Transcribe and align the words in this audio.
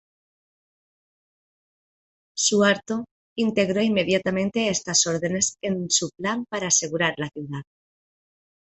Suharto 2.33 3.05
integró 3.37 3.81
inmediatamente 3.83 4.69
estas 4.69 5.05
órdenes 5.05 5.57
en 5.61 5.91
su 5.91 6.09
plan 6.17 6.45
para 6.49 6.69
asegurar 6.69 7.13
la 7.17 7.29
ciudad. 7.29 7.61